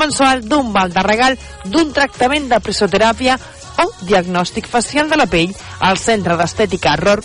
[0.00, 3.36] mensual d'un val de regal d'un tractament de presoteràpia
[3.84, 7.24] o diagnòstic facial de la pell al Centre d'Estètica Error.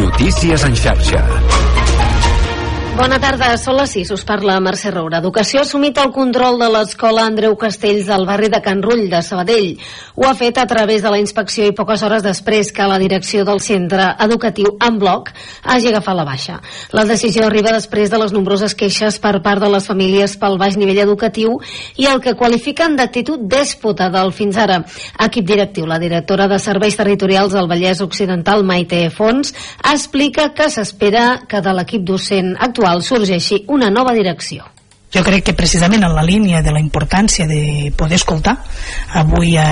[0.00, 1.39] Notícies en xarxa.
[3.00, 5.22] Bona tarda, són les 6, us parla Mercè Roura.
[5.22, 9.22] Educació ha assumit el control de l'escola Andreu Castells al barri de Can Rull de
[9.24, 9.70] Sabadell.
[10.20, 13.46] Ho ha fet a través de la inspecció i poques hores després que la direcció
[13.48, 15.30] del centre educatiu en bloc
[15.62, 16.58] hagi agafat la baixa.
[16.92, 20.76] La decisió arriba després de les nombroses queixes per part de les famílies pel baix
[20.76, 21.56] nivell educatiu
[21.96, 24.82] i el que qualifiquen d'actitud dèspota del fins ara
[25.30, 25.88] equip directiu.
[25.88, 29.56] La directora de Serveis Territorials del Vallès Occidental, Maite Fons,
[29.88, 34.64] explica que s'espera que de l'equip docent actual qual sorgeixi una nova direcció.
[35.10, 38.52] Jo crec que precisament en la línia de la importància de poder escoltar
[39.18, 39.64] avui eh,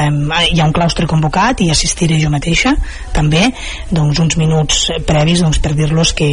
[0.50, 2.72] hi ha un claustre convocat i assistiré jo mateixa
[3.14, 3.44] també
[3.90, 6.28] doncs, uns minuts previs doncs, per dir-los que,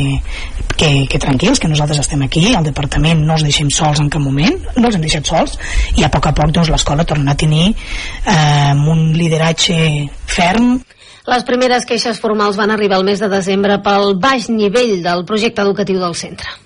[0.74, 4.26] que, que tranquils, que nosaltres estem aquí al departament no els deixem sols en cap
[4.26, 5.54] moment no els hem deixat sols
[6.02, 9.78] i a poc a poc doncs, l'escola torna a tenir eh, un lideratge
[10.26, 10.80] ferm
[11.26, 15.64] les primeres queixes formals van arribar al mes de desembre pel baix nivell del projecte
[15.66, 16.65] educatiu del centre.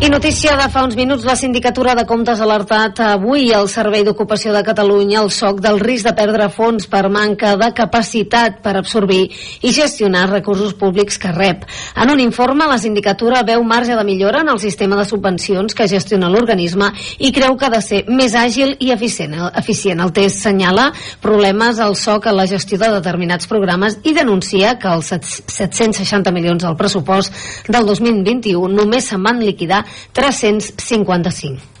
[0.00, 4.04] I notícia de fa uns minuts, la Sindicatura de Comptes ha alertat avui al Servei
[4.06, 8.76] d'Ocupació de Catalunya el SOC del risc de perdre fons per manca de capacitat per
[8.78, 11.64] absorbir i gestionar recursos públics que rep.
[11.98, 15.88] En un informe, la Sindicatura veu marge de millora en el sistema de subvencions que
[15.90, 19.34] gestiona l'organisme i creu que ha de ser més àgil i eficient.
[19.58, 19.98] eficient.
[19.98, 24.94] El test senyala problemes al SOC en la gestió de determinats programes i denuncia que
[24.94, 27.34] els 760 milions del pressupost
[27.66, 31.78] del 2021 només se'n van liquidar 355.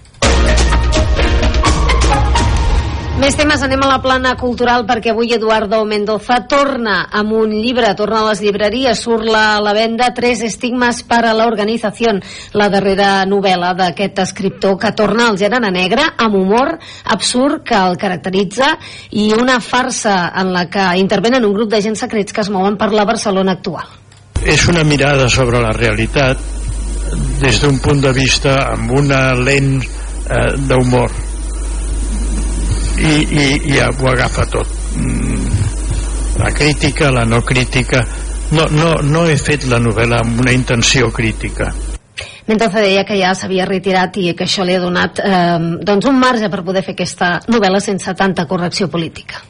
[3.18, 7.88] Més temes, anem a la plana cultural perquè avui Eduardo Mendoza torna amb un llibre,
[7.98, 12.12] torna a les llibreries, surt la, a la venda Tres estigmes per a l'organització,
[12.54, 16.76] la darrera novel·la d'aquest escriptor que torna al gènere negre amb humor
[17.10, 18.76] absurd que el caracteritza
[19.10, 22.92] i una farsa en la que intervenen un grup d'agents secrets que es mouen per
[22.94, 23.90] la Barcelona actual.
[24.46, 26.38] És una mirada sobre la realitat
[27.40, 31.12] des d'un punt de vista amb una lent eh, d'humor.
[32.98, 34.72] I, i, i ho agafa tot.
[34.96, 35.58] Mm,
[36.38, 38.04] la crítica, la no crítica.
[38.50, 41.68] No, no, no he fet la novel·la amb una intenció crítica.
[42.48, 46.16] Mendoza deia que ja s'havia retirat i que això li ha donat eh, doncs un
[46.18, 49.42] marge per poder fer aquesta novel·la sense tanta correcció política.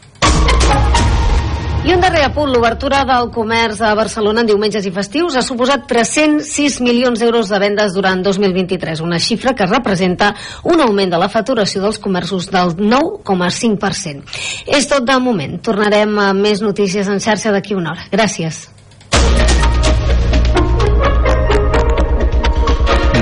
[1.87, 5.87] I un darrer apunt, l'obertura del comerç a Barcelona en diumenges i festius ha suposat
[5.89, 10.33] 306 milions d'euros de vendes durant 2023, una xifra que representa
[10.65, 14.27] un augment de la facturació dels comerços del 9,5%.
[14.67, 15.55] És tot de moment.
[15.62, 18.09] Tornarem a més notícies en xarxa d'aquí una hora.
[18.11, 18.67] Gràcies.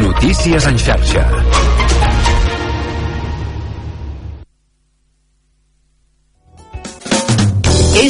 [0.00, 1.45] Notícies en xarxa.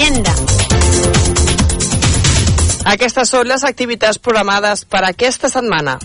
[0.00, 0.32] L'agenda.
[2.88, 5.98] Aquestes són les activitats programades per aquesta setmana.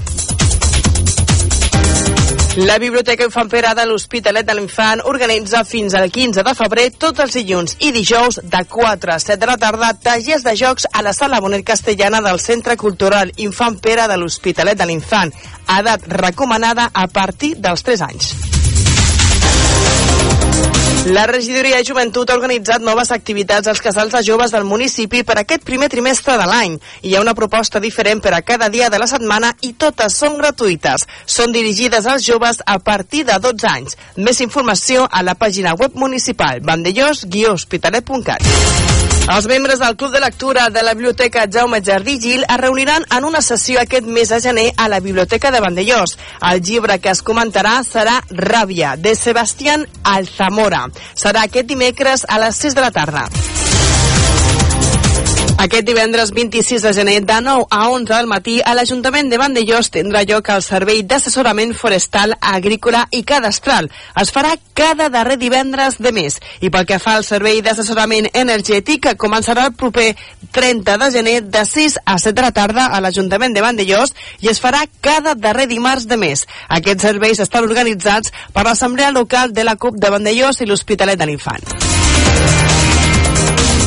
[2.67, 7.23] La Biblioteca Infant Pere de l'Hospitalet de l'Infant organitza fins al 15 de febrer tots
[7.23, 11.03] els dilluns i dijous de 4 a 7 de la tarda tallers de jocs a
[11.05, 15.31] la Sala Bonet Castellana del Centre Cultural Infant Pere de l'Hospitalet de l'Infant,
[15.79, 18.54] edat recomanada a partir dels 3 anys.
[21.05, 25.35] La regidoria de joventut ha organitzat noves activitats als casals de joves del municipi per
[25.37, 26.79] aquest primer trimestre de l'any.
[27.05, 30.41] Hi ha una proposta diferent per a cada dia de la setmana i totes són
[30.41, 31.05] gratuïtes.
[31.29, 33.97] Són dirigides als joves a partir de 12 anys.
[34.17, 39.04] Més informació a la pàgina web municipal vandellós-hospitalet.cat.
[39.25, 43.25] Els membres del Club de Lectura de la Biblioteca Jaume Jardí Gil es reuniran en
[43.25, 46.13] una sessió aquest mes de gener a la Biblioteca de Vandellós.
[46.51, 50.85] El llibre que es comentarà serà Ràbia, de Sebastián Alzamora.
[51.17, 53.25] Serà aquest dimecres a les 6 de la tarda.
[55.57, 59.87] Aquest divendres 26 de gener de 9 a 11 del matí a l'Ajuntament de Vandellós
[59.89, 63.87] tindrà lloc el servei d'assessorament forestal, agrícola i cadastral.
[64.19, 66.37] Es farà cada darrer divendres de mes.
[66.59, 70.11] I pel que fa al servei d'assessorament energètic, començarà el proper
[70.51, 74.11] 30 de gener de 6 a 7 de la tarda a l'Ajuntament de Vandellós
[74.43, 76.43] i es farà cada darrer dimarts de mes.
[76.67, 81.31] Aquests serveis estan organitzats per l'Assemblea Local de la CUP de Vandellós i l'Hospitalet de
[81.31, 82.04] l'Infant.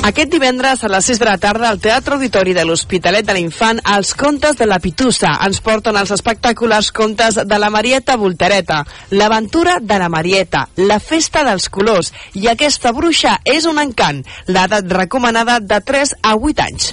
[0.07, 3.81] Aquest divendres a les 6 de la tarda al Teatre Auditori de l'Hospitalet de l'Infant
[3.97, 9.79] els contes de la Pitussa ens porten els espectaculars contes de la Marieta Voltereta, l'aventura
[9.83, 15.59] de la Marieta, la festa dels colors i aquesta bruixa és un encant, l'edat recomanada
[15.61, 16.93] de 3 a 8 anys.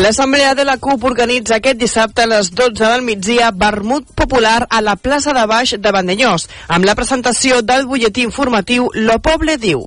[0.00, 4.80] L'Assemblea de la CUP organitza aquest dissabte a les 12 del migdia vermut popular a
[4.80, 9.84] la plaça de Baix de Vandellós, amb la presentació del butlletí informatiu Lo Poble Diu.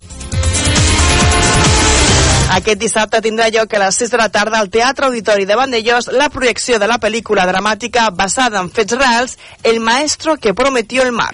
[2.54, 6.12] Aquest dissabte tindrà lloc a les 6 de la tarda al Teatre Auditori de Vandellós
[6.14, 11.12] la projecció de la pel·lícula dramàtica basada en fets reals El maestro que prometió el
[11.12, 11.34] mar.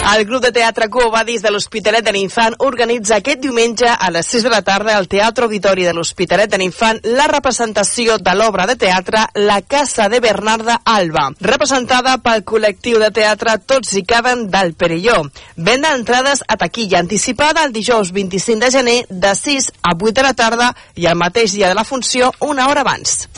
[0.00, 4.46] El grup de teatre Covadis de l'Hospitalet de l'Infant organitza aquest diumenge a les 6
[4.46, 8.78] de la tarda al Teatre Auditori de l'Hospitalet de l'Infant la representació de l'obra de
[8.80, 14.72] teatre La Casa de Bernarda Alba, representada pel col·lectiu de teatre Tots i Caben del
[14.72, 15.20] Perelló.
[15.56, 20.26] Venda entrades a taquilla anticipada el dijous 25 de gener de 6 a 8 de
[20.26, 23.28] la tarda i el mateix dia de la funció una hora abans.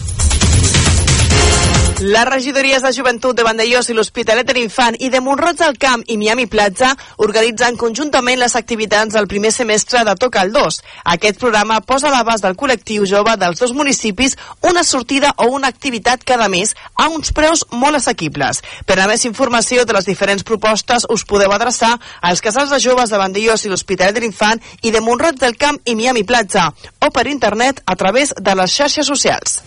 [2.01, 6.03] Les regidories de joventut de Vandellós i l'Hospitalet de l'Infant i de Montroig del Camp
[6.09, 6.93] i Miami Platja
[7.27, 10.79] organitzen conjuntament les activitats del primer semestre de Toca el 2.
[11.15, 14.39] Aquest programa posa a l'abast del col·lectiu jove dels dos municipis
[14.71, 18.63] una sortida o una activitat cada mes a uns preus molt assequibles.
[18.87, 23.11] Per a més informació de les diferents propostes us podeu adreçar als casals de joves
[23.11, 27.11] de Vandellós i l'Hospitalet de l'Infant i de Montroig del Camp i Miami Platja o
[27.11, 29.61] per internet a través de les xarxes socials.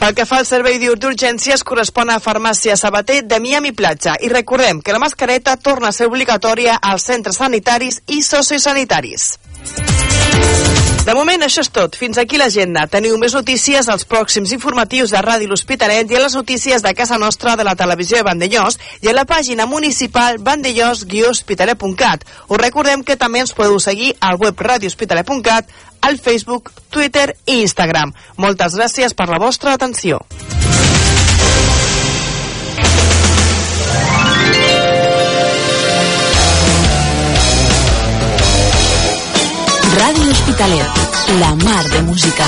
[0.00, 4.16] Pel que fa al servei d'urgències, correspon a Farmàcia Sabater de Miami Platja.
[4.18, 9.30] I recordem que la mascareta torna a ser obligatòria als centres sanitaris i sociosanitaris.
[11.10, 11.96] De moment, això és tot.
[11.98, 12.84] Fins aquí l'agenda.
[12.86, 17.18] Teniu més notícies als pròxims informatius de Ràdio L'Hospitalet i a les notícies de casa
[17.18, 22.22] nostra de la televisió de Vandellós i a la pàgina municipal vandellós-hospitalet.cat.
[22.46, 25.74] Us recordem que també ens podeu seguir al web radiohospitalet.cat,
[26.06, 28.14] al Facebook, Twitter i Instagram.
[28.38, 30.22] Moltes gràcies per la vostra atenció.
[40.00, 40.88] Ràdio Hospitalet,
[41.40, 42.46] la mar de música.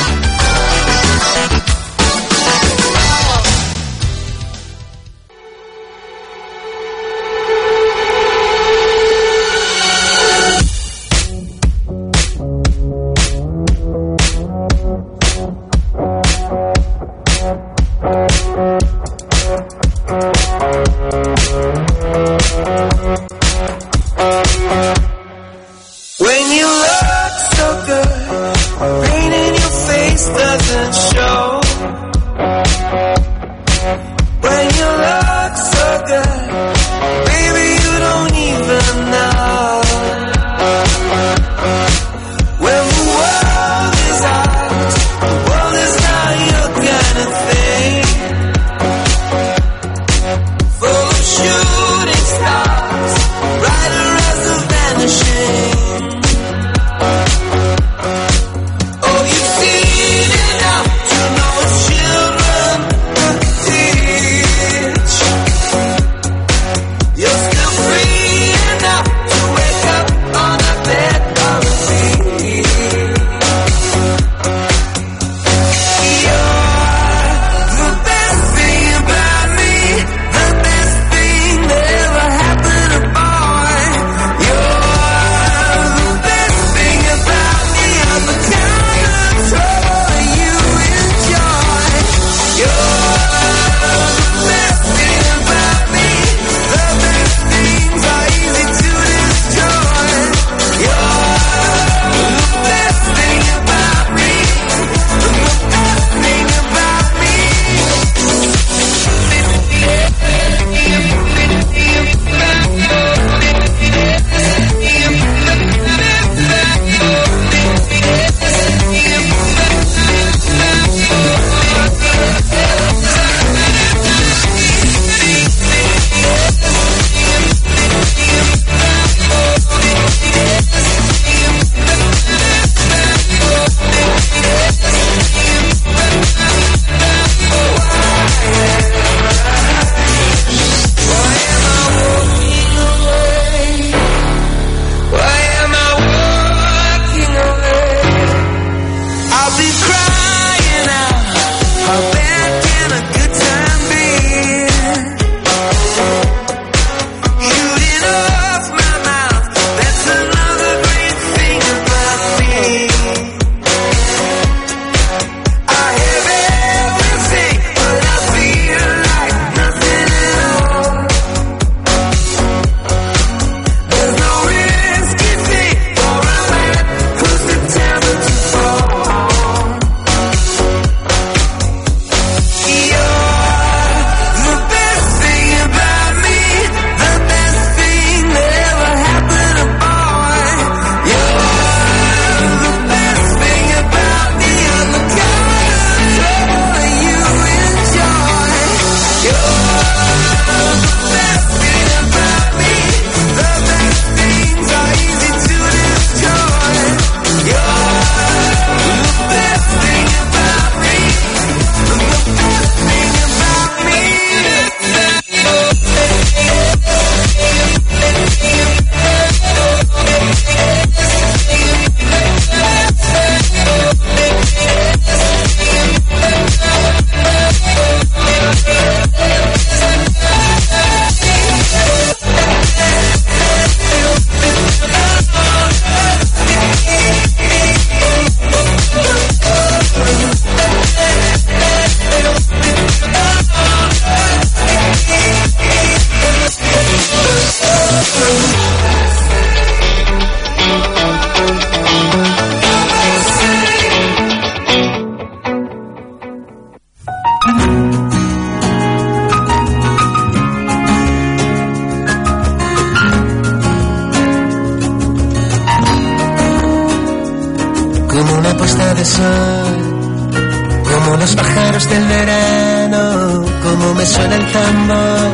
[274.36, 275.30] El tambor.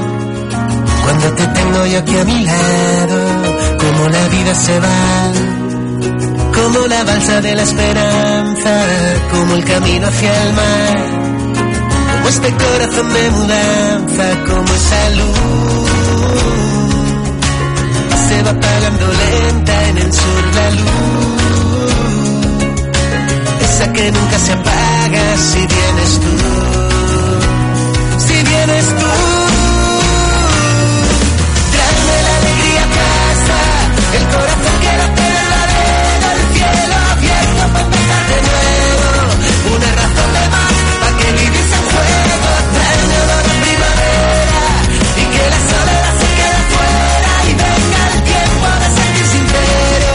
[1.04, 3.18] Cuando te tengo yo aquí a mi lado,
[3.78, 5.32] como la vida se va.
[6.56, 8.72] Como la balsa de la esperanza,
[9.30, 10.96] como el camino hacia el mar.
[12.12, 15.88] Como este corazón de mudanza, como esa luz.
[18.28, 21.28] Se va apagando lenta en el sur la luz
[23.78, 26.87] esa que nunca se apaga si vienes tú.
[28.48, 29.10] Vienes tú.
[31.72, 33.58] Tráeme la alegría a casa,
[34.18, 39.10] el corazón que la vena, el cielo abierto para empezar de nuevo.
[39.76, 42.50] Una razón de más para que vivís en juego.
[42.74, 44.64] Tráeme olor a primavera
[45.20, 50.14] y que la soledad se quede fuera y venga el tiempo de sentir sincero.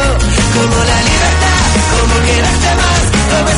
[0.57, 3.51] Como la libertad, como quererte más, como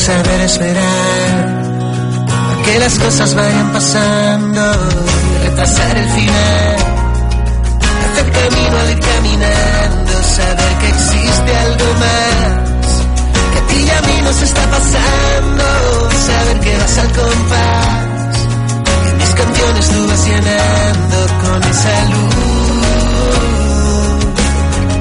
[0.00, 1.60] saber esperar
[2.30, 6.76] a que las cosas vayan pasando y retrasar el final.
[8.04, 12.90] Hacer camino al ir caminando, saber que existe algo más.
[13.52, 15.64] Que a ti y a mí nos está pasando,
[16.28, 18.06] saber que vas al compás.
[19.04, 22.34] Que mis canciones tú vas llenando con esa luz.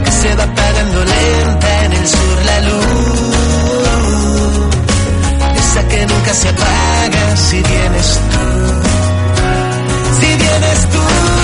[0.03, 3.28] Que se va apagando lenta en el sur la luz.
[5.89, 8.39] Que nunca se apaga si vienes tú.
[10.19, 11.38] Si vienes tú.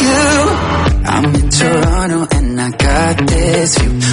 [0.00, 1.02] You.
[1.04, 4.11] I'm in Toronto and I got this view,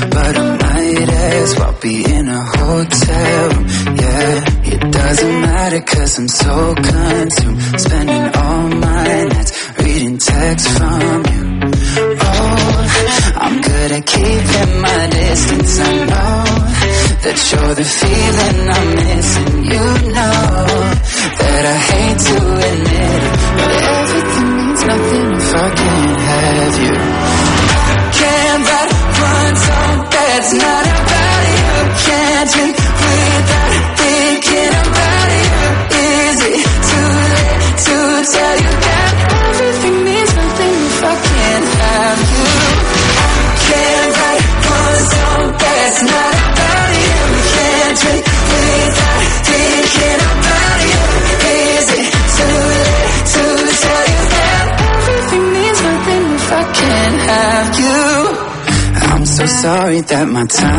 [60.19, 60.78] at my time.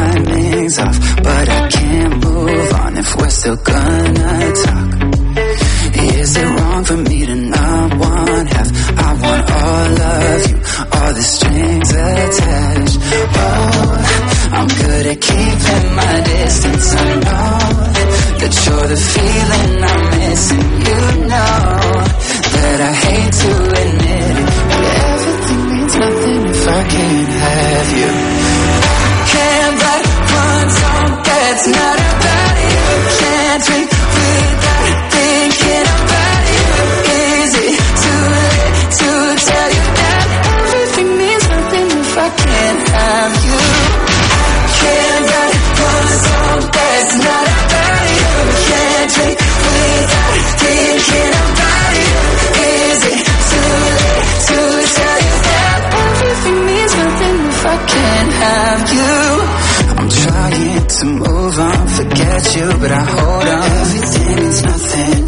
[62.60, 63.62] You, but I hold on.
[63.80, 65.18] Everything means nothing,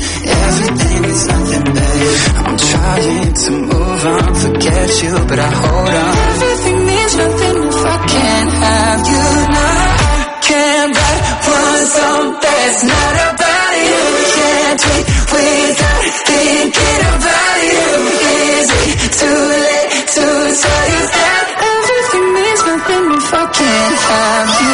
[0.46, 2.20] everything means nothing, babe.
[2.46, 6.12] I'm trying to move on, forget you, but I hold on.
[6.32, 9.24] Everything means nothing if I can't have you
[9.56, 9.80] now.
[10.12, 11.22] I Can't write
[11.56, 14.02] one song that's not about you.
[14.36, 17.88] Can't tweet without thinking about you.
[18.52, 20.26] Is it too late to
[20.62, 24.71] tell you that everything means nothing if I can't have you?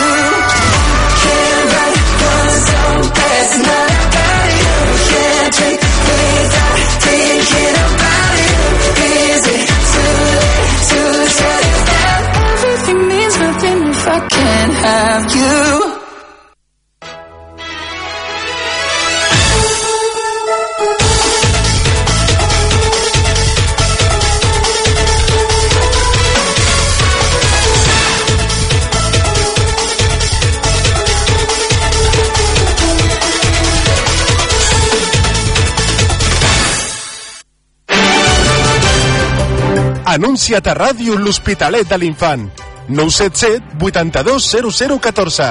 [40.18, 42.48] Anuncia't a ràdio l'Hospitalet de l'Infant.
[42.90, 45.46] 977 82 0014.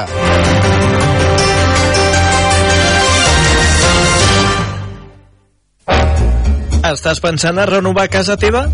[6.92, 8.68] Estàs pensant a renovar casa teva?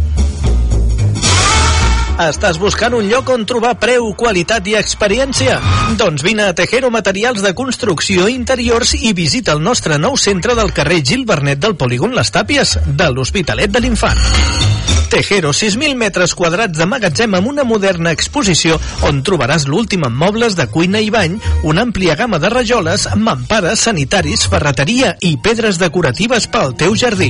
[2.26, 5.62] Estàs buscant un lloc on trobar preu, qualitat i experiència?
[6.02, 10.74] Doncs vine a Tejero Materials de Construcció Interiors i visita el nostre nou centre del
[10.74, 14.73] carrer Gil Bernet del Polígon Les Tàpies, de l'Hospitalet de l'Infant.
[15.14, 20.56] Tejero, 6.000 metres quadrats de magatzem amb una moderna exposició on trobaràs l'últim en mobles
[20.58, 21.36] de cuina i bany,
[21.70, 27.30] una àmplia gamma de rajoles, mampares, sanitaris, ferreteria i pedres decoratives pel teu jardí.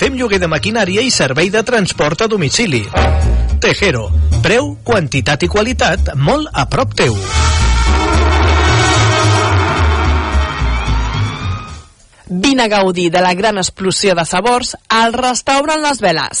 [0.00, 2.86] Fem lloguer de maquinària i servei de transport a domicili.
[3.60, 4.08] Tejero.
[4.40, 7.20] Preu, quantitat i qualitat molt a prop teu.
[12.36, 16.40] Vine a gaudir de la gran explosió de sabors al restaurant Les Veles.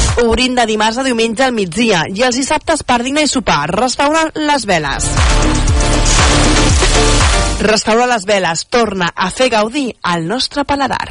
[0.19, 3.63] Obrint de dimarts a diumenge al migdia i els dissabtes per dinar i sopar.
[3.71, 5.07] Restaurant Les Veles.
[7.63, 11.07] Restaurant Les Veles torna a fer gaudir al nostre paladar.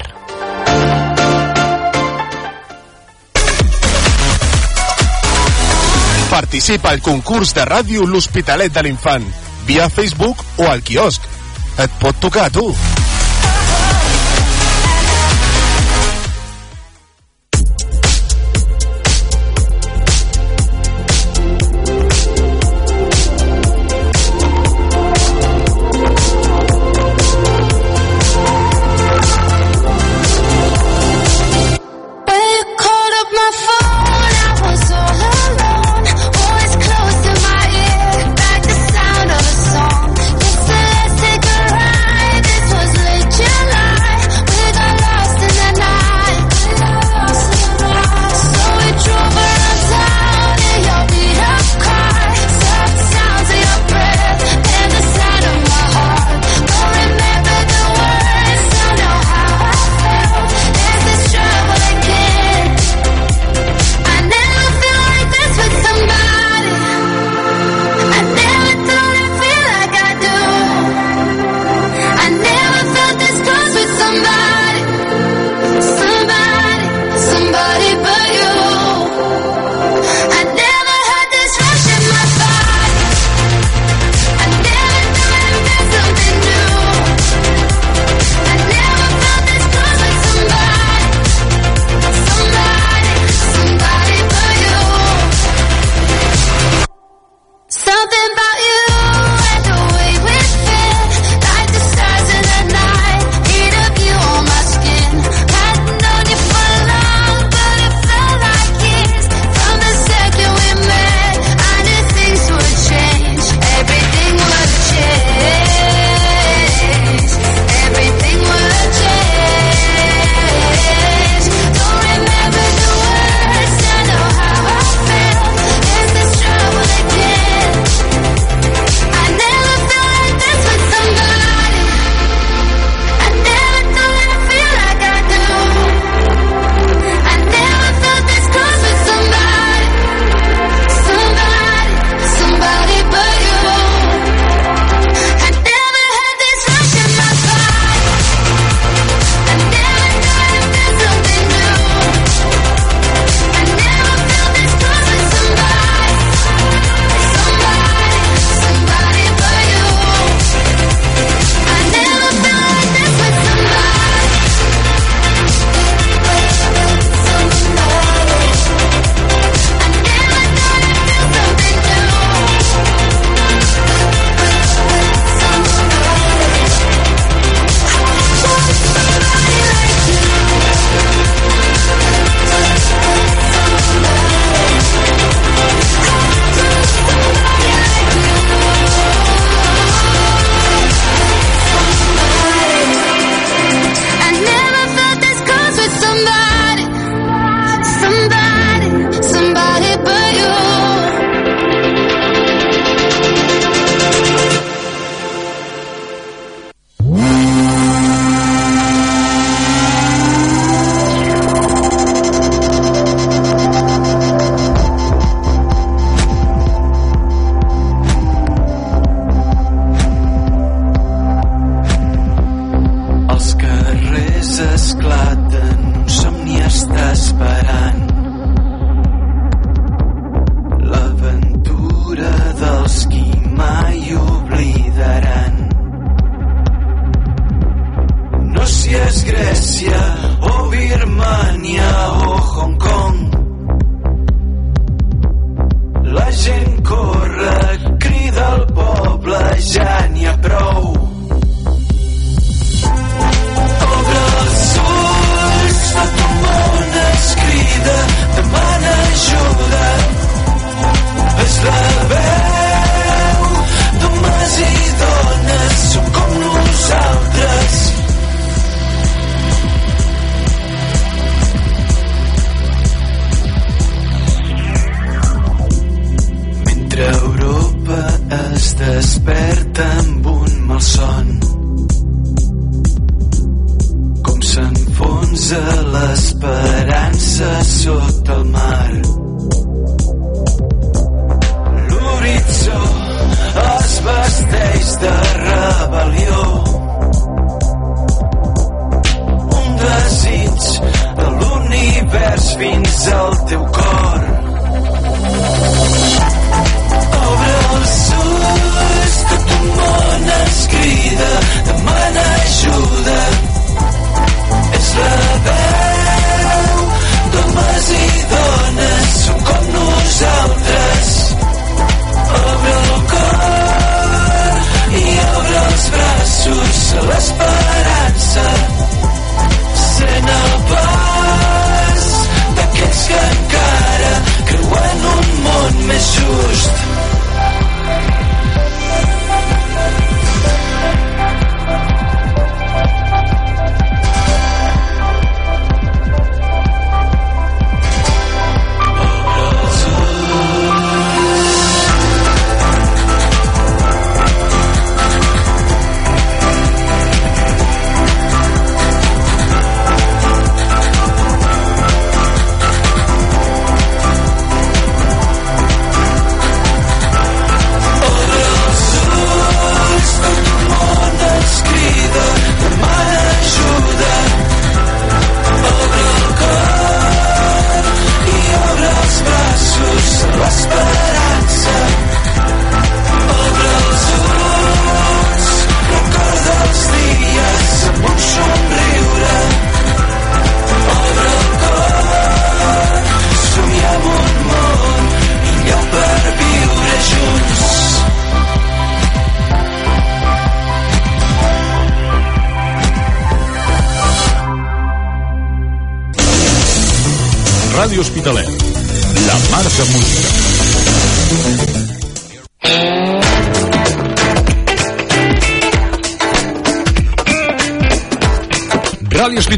[6.31, 9.25] Participa al concurs de ràdio L'Hospitalet de l'Infant
[9.67, 11.25] via Facebook o al quiosc.
[11.81, 12.69] Et pot tocar a tu.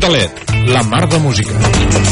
[0.03, 2.12] l'Hospitalet, la mar de música.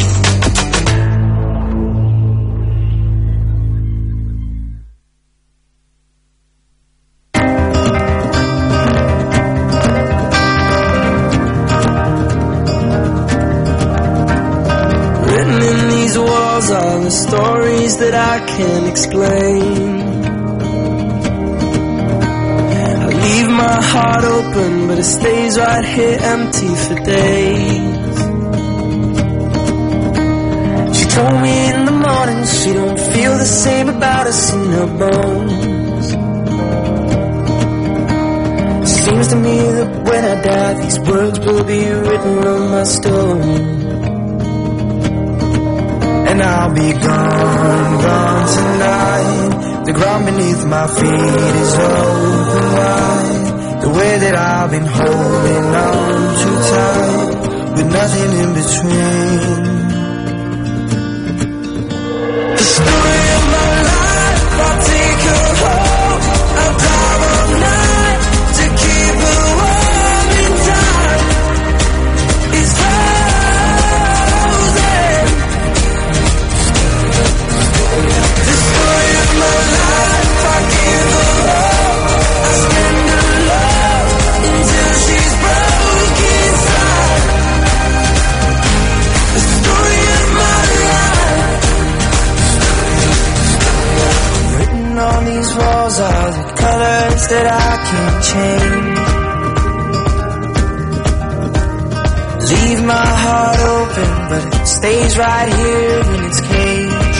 [104.81, 107.19] stays right here in its cage.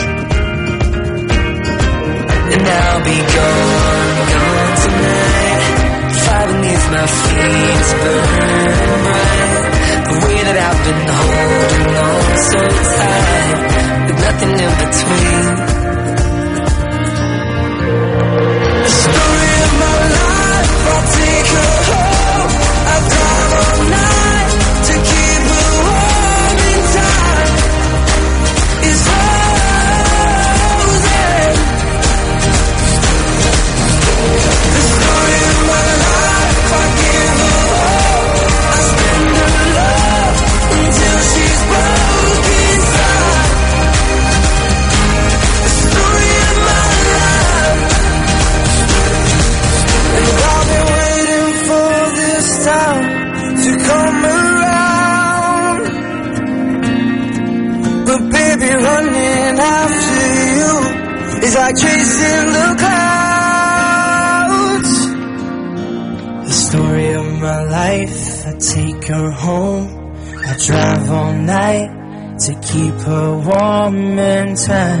[2.53, 5.63] And I'll be gone, gone tonight.
[6.23, 8.65] Fire beneath my feet is burning
[9.05, 9.69] bright.
[10.09, 12.61] The way that I've been holding on so
[12.97, 13.59] tight,
[14.07, 15.70] with nothing in between.
[74.71, 75.00] time.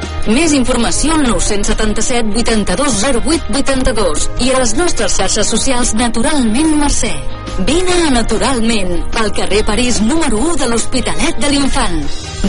[0.29, 7.13] Més informació al 977 82 08 82 i a les nostres xarxes socials Naturalment Mercè.
[7.65, 11.99] Vine a Naturalment, al carrer París número 1 de l'Hospitalet de l'Infant.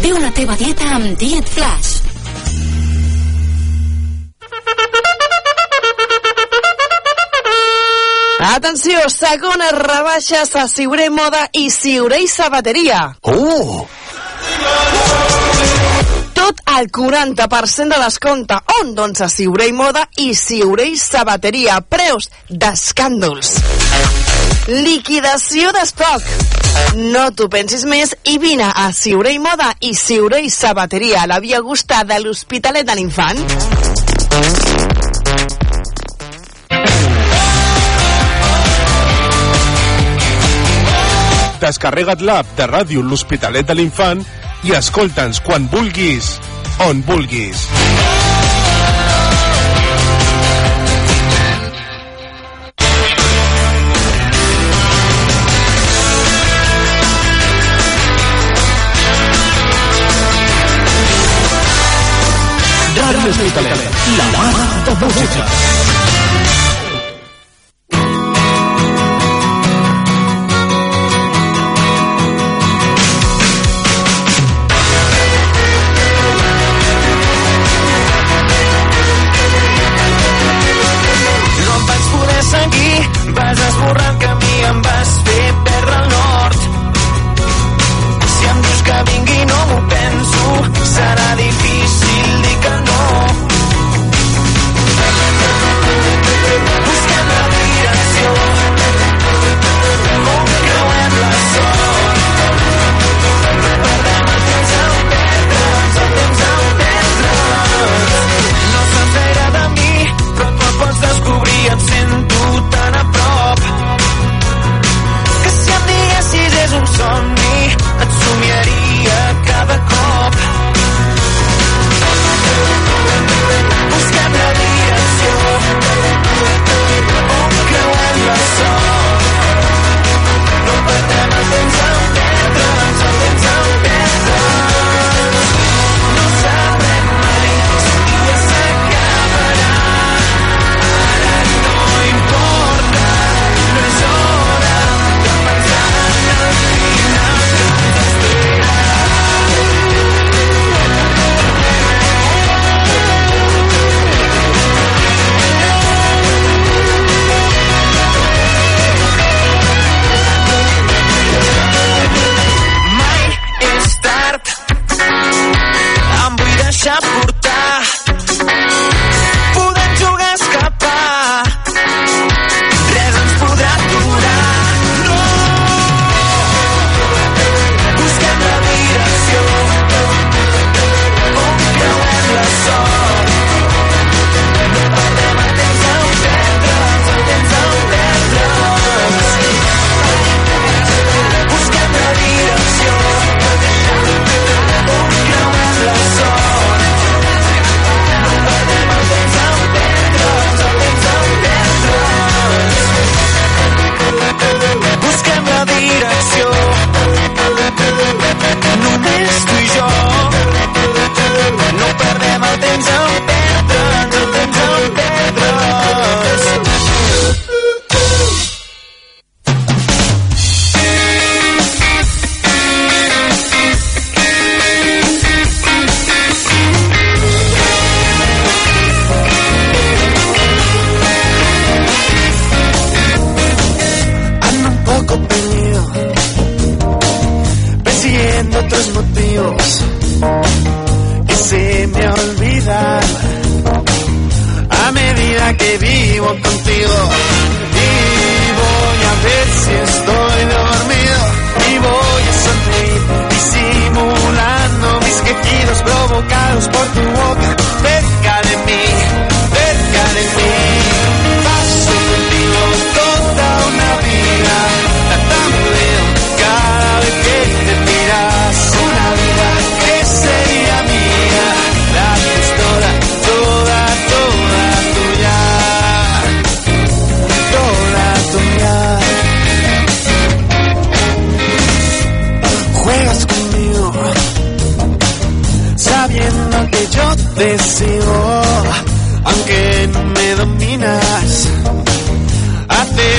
[0.05, 2.03] Viu la teva dieta amb Diet Flash.
[8.53, 13.07] Atenció, segones rebaixes a Siuré Moda i Siuré i Sabateria.
[13.23, 13.87] Oh!
[16.75, 18.57] Al 40% de descompte.
[18.81, 18.95] On?
[18.97, 21.75] Doncs a Siuré i Moda i Siuré i Sabateria.
[21.85, 23.51] Preus d'escàndols.
[24.73, 26.25] Liquidació d'estoc.
[27.13, 31.29] No t'ho pensis més i vine a Siuré i Moda i Siuré i Sabateria a
[31.29, 33.43] la Via Augusta de l'Hospitalet de l'Infant.
[41.61, 44.25] Descarrega't l'app de ràdio L'Hospitalet de l'Infant
[44.65, 46.37] i escolta'ns quan vulguis,
[46.79, 47.69] on vulguis.
[62.97, 63.81] Ràdio Hospitalet,
[64.19, 64.47] la mà
[64.87, 65.92] de música.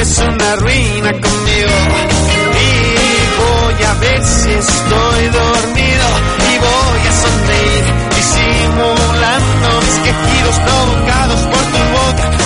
[0.04, 1.76] Haces una ruina conmigo.
[2.60, 2.74] Y
[3.39, 6.08] voy a ver si estoy dormido.
[6.51, 7.86] Y voy a sonreír.
[8.14, 12.43] Disimulando mis quejidos provocados por tu boca.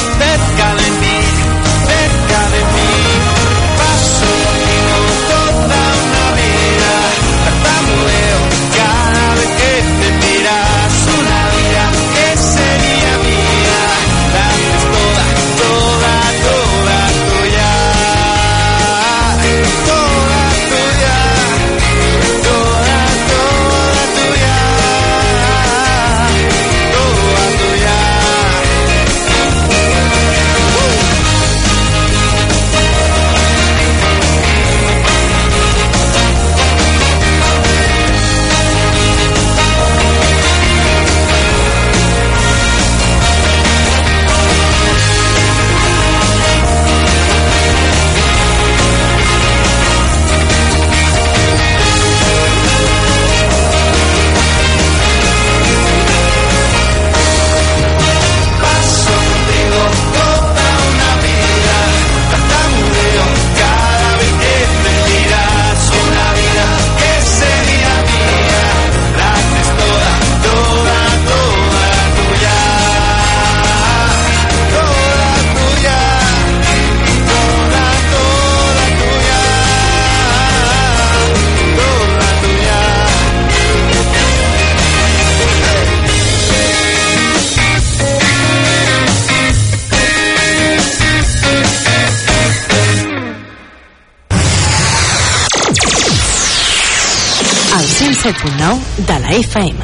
[98.28, 99.78] 107.9 de la FM.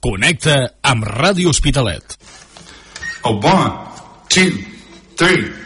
[0.00, 2.16] Connecta amb Ràdio Hospitalet.
[3.22, 3.70] A one,
[4.32, 4.56] two,
[5.16, 5.65] three.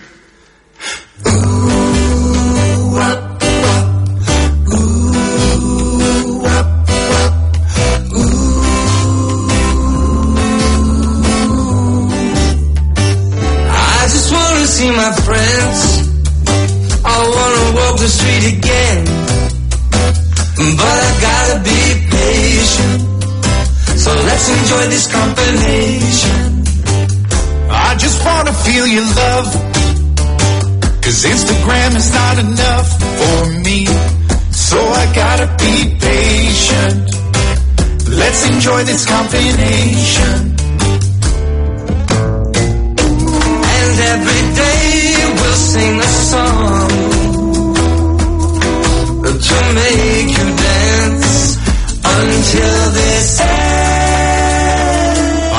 [31.21, 33.85] Cause Instagram is not enough for me.
[34.53, 37.11] So I gotta be patient.
[38.09, 40.57] Let's enjoy this combination.
[43.77, 46.89] And every day we'll sing a song
[49.45, 51.59] to make you dance
[52.03, 54.41] until this ends.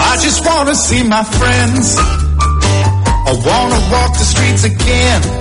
[0.09, 1.97] I just wanna see my friends.
[1.99, 5.40] I wanna walk the streets again.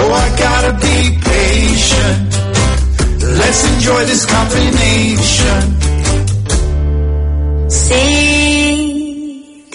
[0.00, 0.98] So I gotta be
[1.30, 2.30] patient.
[3.40, 5.62] Let's enjoy this combination.
[7.68, 8.04] Si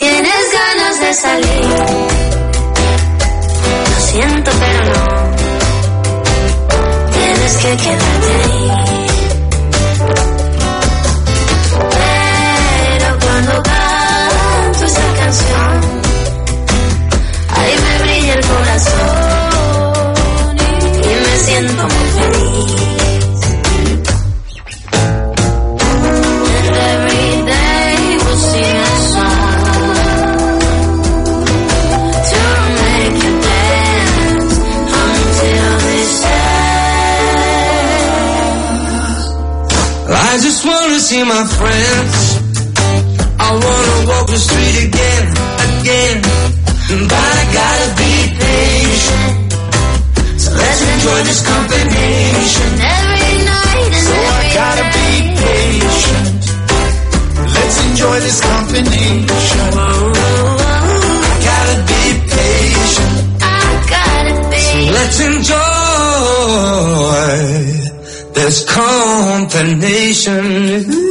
[0.02, 1.66] tienes ganas de salir,
[3.92, 5.06] lo siento pero no,
[7.18, 9.08] tienes que quedarte ahí.
[12.00, 15.74] Pero cuando canto esa canción,
[17.58, 19.25] ahí me brilla el corazón
[35.16, 36.66] until this ends.
[40.08, 42.16] I just wanna see my friends.
[43.40, 45.26] I wanna walk the street again,
[45.68, 46.18] again.
[51.06, 53.94] enjoy this combination every night.
[53.94, 54.98] So every I gotta night.
[54.98, 56.42] be patient.
[57.54, 59.60] Let's enjoy this combination.
[59.76, 59.78] I
[61.46, 62.04] gotta be
[62.34, 63.14] patient.
[63.44, 63.46] I
[63.94, 64.58] gotta be.
[64.66, 65.54] So let's enjoy
[68.34, 71.05] this combination.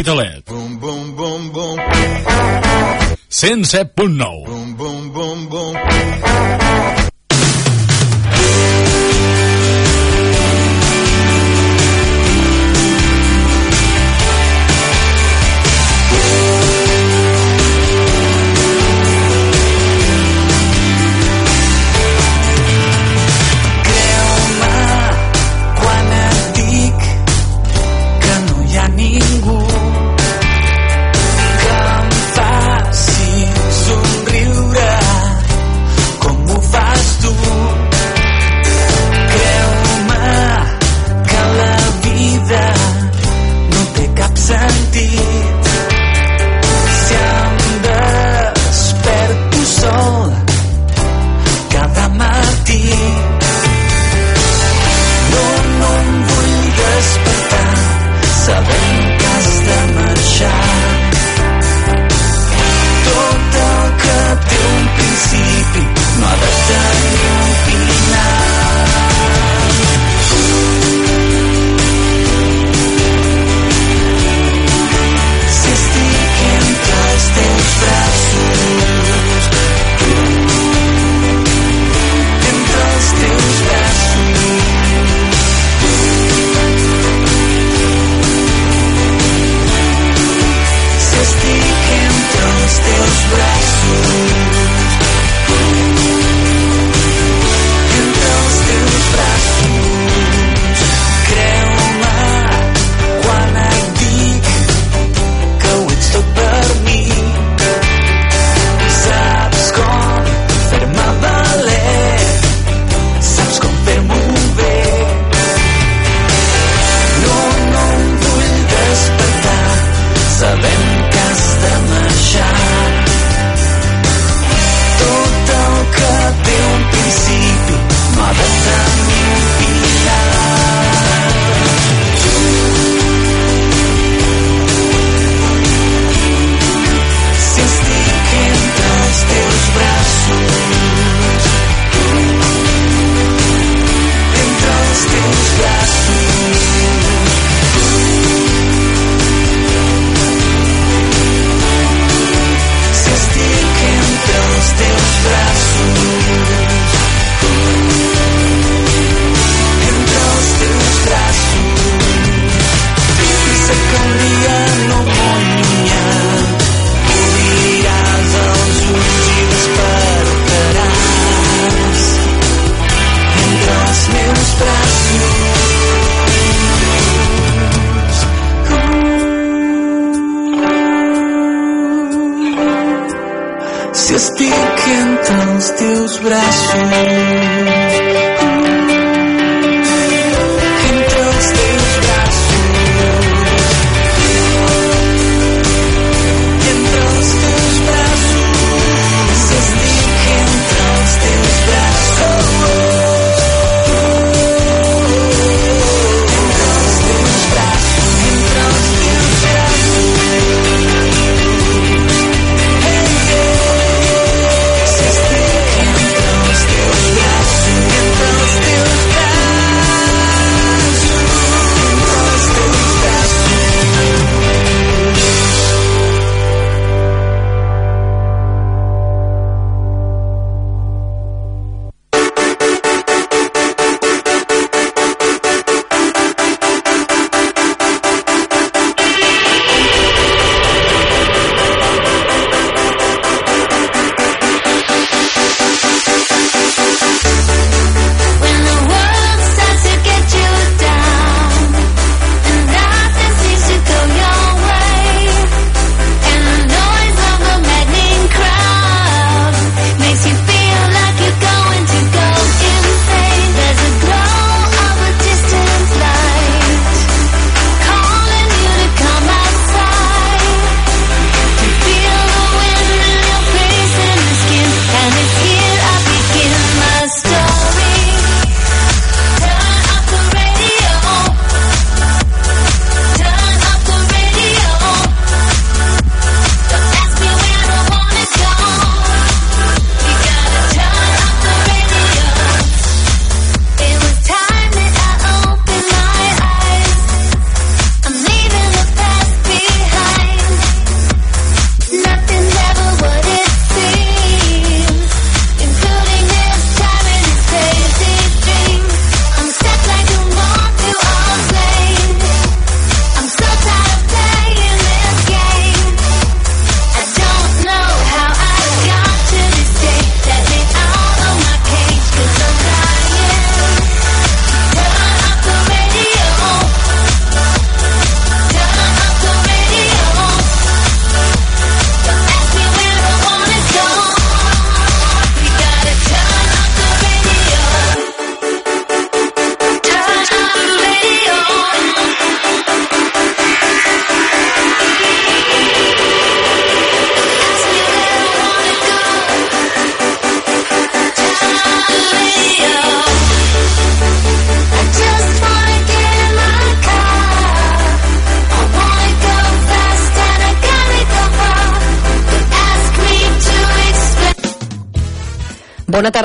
[0.00, 0.48] Ràdio Hospitalet.
[3.28, 4.49] 107.9.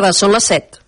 [0.06, 0.82] tarda, són les 7.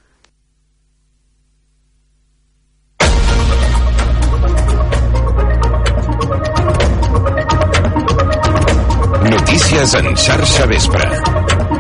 [9.28, 11.08] Notícies en xarxa vespre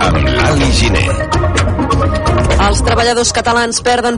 [0.07, 1.05] amb l'Ali Giné.
[2.67, 4.15] Els treballadors catalans perden